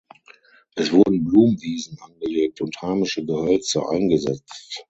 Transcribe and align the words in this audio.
Es 0.75 0.91
wurden 0.91 1.23
Blumenwiesen 1.25 1.95
angelegt 2.01 2.59
und 2.59 2.75
heimische 2.81 3.23
Gehölze 3.23 3.87
eingesetzt. 3.87 4.67